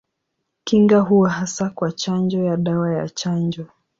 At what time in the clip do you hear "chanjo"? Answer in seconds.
1.91-2.43, 3.09-3.65